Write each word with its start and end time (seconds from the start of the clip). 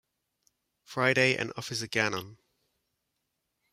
Friday 0.83 1.37
and 1.37 1.53
Officer 1.55 1.85
Gannon. 1.85 2.39